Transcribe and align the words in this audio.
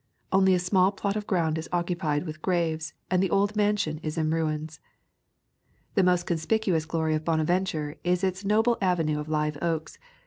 Only 0.31 0.55
a 0.55 0.57
small 0.57 0.91
plot 0.91 1.15
of 1.15 1.27
ground 1.27 1.59
is 1.59 1.69
occupied 1.71 2.25
with 2.25 2.41
graves 2.41 2.95
and 3.11 3.21
the 3.21 3.29
old 3.29 3.55
mansion 3.55 3.99
is 4.01 4.17
in 4.17 4.31
ruins. 4.31 4.79
The 5.93 6.01
most 6.01 6.25
conspicuous 6.25 6.85
glory 6.87 7.13
of 7.13 7.23
Bonaventure 7.23 7.97
is 8.03 8.23
its 8.23 8.43
noble 8.43 8.79
avenue 8.81 9.19
of 9.19 9.29
live 9.29 9.59
oaks. 9.61 9.99